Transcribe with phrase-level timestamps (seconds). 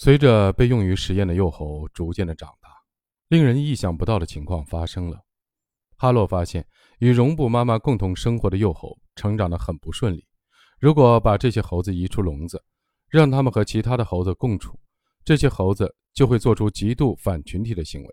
[0.00, 2.68] 随着被用于实验的幼猴逐渐的长大，
[3.26, 5.24] 令人意想不到的情况发生了。
[5.96, 6.64] 哈洛发现，
[7.00, 10.24] 与绒布妈妈共同生活的幼猴成长得很不顺利。
[10.78, 12.62] 如果把这些猴子移出笼子，
[13.08, 14.78] 让它们和其他的猴子共处，
[15.24, 18.08] 这些猴子就会做出极度反群体的行为。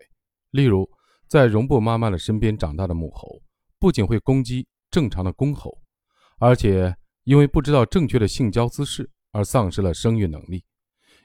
[0.50, 0.90] 例如，
[1.28, 3.40] 在绒布妈妈的身边长大的母猴，
[3.78, 5.70] 不仅会攻击正常的公猴，
[6.40, 6.92] 而且
[7.22, 10.64] 因为不知道正确的性交姿势而丧失了生育能力。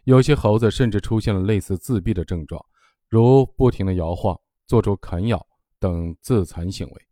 [0.04, 2.66] 有些猴子甚至出现了类似自闭的症状，
[3.07, 5.45] 如不停地摇晃、做出啃咬。
[5.81, 7.08] 等自残行为。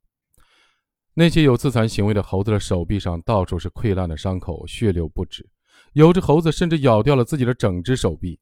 [1.16, 5.50] 那些有自残行为的猴子的手臂上到处是溃烂的伤口，血流不止。
[5.94, 8.40] 有只猴子甚至咬掉了自己的整只手臂。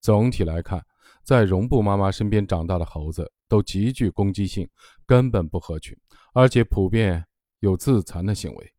[0.00, 0.84] 总体来看，
[1.22, 4.68] 在绒布妈妈身边长大的猴子都极具攻击性，
[5.06, 5.96] 根本不合群，
[6.34, 7.24] 而且普遍
[7.60, 8.72] 有自残的行为，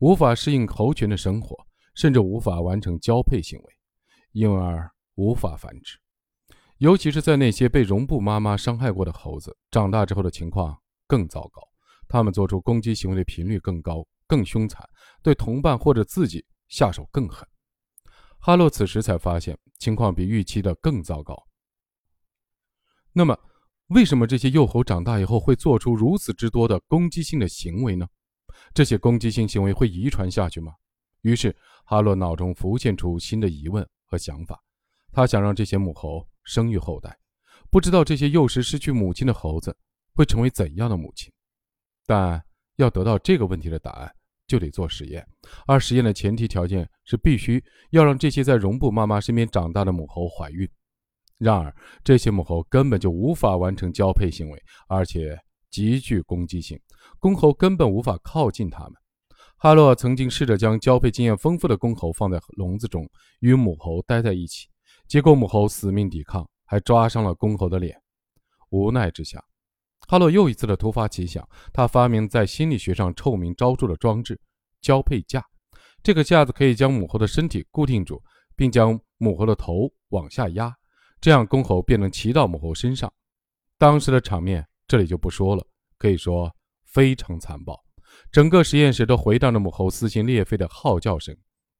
[0.00, 1.56] 无法适应猴群的生活，
[1.94, 3.76] 甚至无法完成交配行为，
[4.34, 5.98] 因而无法繁殖。
[6.78, 11.62] 尤其是在那些被绒布妈妈伤害过的猴子，长大之后的情况更糟糕。
[12.08, 14.86] 它们做出攻击行为的频率更高、更凶残，
[15.22, 17.48] 对同伴或者自己下手更狠。
[18.38, 21.40] 哈洛此时才发现，情况比预期的更糟糕。
[23.12, 23.38] 那么，
[23.86, 28.06] 为什么这些幼猴长大以后会做出如此之多的攻击性的行为呢？
[28.74, 30.72] 这些攻击性行为会遗传下去吗？
[31.22, 34.62] 于是，哈洛脑中浮现出新的疑问和想法。
[35.12, 36.26] 他想让这些母猴。
[36.46, 37.18] 生育后代，
[37.70, 39.74] 不知道这些幼时失去母亲的猴子
[40.14, 41.32] 会成为怎样的母亲。
[42.04, 42.38] 但
[42.76, 44.14] 要得到这个问题的答案，
[44.46, 45.26] 就得做实验，
[45.66, 50.68] 而实验的前提条件是必须要让这些在绒布妈妈身边长大的母猴怀孕。
[51.38, 55.34] 然而，这些母猴根本就无法完成交配行为，而且
[55.70, 56.78] 极具攻击性，
[57.18, 58.92] 公猴根本无法靠近它们。
[59.64, 63.08] 哈洛曾经试着将交配经验丰富的公猴放在笼子中，
[63.40, 64.68] 与母猴待在一起。
[65.08, 67.98] 结果母猴死命抵抗，还抓伤了公猴的脸。
[68.68, 69.42] 无奈之下，
[70.06, 74.38] 哈洛又一次的突发奇想，他发明在心理学上臭名昭著的装置——
[74.82, 75.42] 交配架。
[76.02, 78.22] 这个架子可以将母猴的身体固定住，
[78.54, 80.70] 并将母猴的头往下压，
[81.22, 83.10] 这样公猴便能骑到母猴身上。
[83.78, 85.66] 当时的场面这里就不说了，
[85.96, 86.54] 可以说
[86.84, 87.82] 非常残暴。
[88.32, 91.36] 整个实验室都回荡着母猴撕心裂肺的号叫声。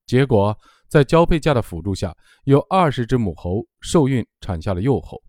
[0.07, 0.57] 结果。
[0.87, 2.15] 在交配架的辅助下，
[2.45, 5.21] 有二十只母猴受孕产下了幼猴。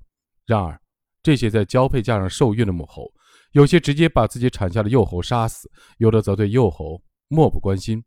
[0.45, 0.79] 然而，
[1.23, 3.11] 这些在交配架上受孕的母猴，
[3.53, 5.67] 有些直接把自己产下的幼猴杀死，
[5.97, 8.03] 有的则对幼猴漠不关心。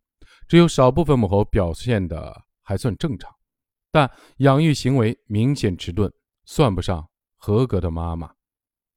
[0.46, 2.32] 只有少部分母猴表现的
[2.62, 3.28] 还算正常，
[3.90, 6.12] 但养育行为明显迟钝，
[6.44, 7.04] 算不上
[7.38, 8.37] 合格的妈妈。